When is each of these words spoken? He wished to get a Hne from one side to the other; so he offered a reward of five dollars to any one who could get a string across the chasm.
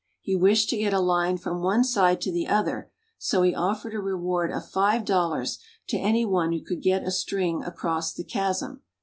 He 0.19 0.35
wished 0.35 0.67
to 0.71 0.77
get 0.77 0.95
a 0.95 0.99
Hne 0.99 1.39
from 1.39 1.61
one 1.61 1.83
side 1.83 2.21
to 2.21 2.31
the 2.31 2.47
other; 2.47 2.89
so 3.19 3.43
he 3.43 3.53
offered 3.53 3.93
a 3.93 3.99
reward 3.99 4.51
of 4.51 4.67
five 4.67 5.05
dollars 5.05 5.59
to 5.89 5.95
any 5.99 6.25
one 6.25 6.53
who 6.53 6.61
could 6.63 6.81
get 6.81 7.03
a 7.05 7.11
string 7.11 7.63
across 7.63 8.11
the 8.11 8.23
chasm. 8.23 8.81